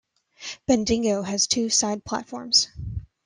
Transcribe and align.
Bendigo 0.65 1.21
has 1.21 1.45
two 1.45 1.69
side 1.69 2.03
platforms. 2.03 2.69